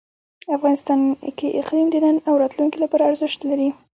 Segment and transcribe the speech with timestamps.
[0.55, 0.99] افغانستان
[1.37, 3.69] کې اقلیم د نن او راتلونکي لپاره ارزښت لري.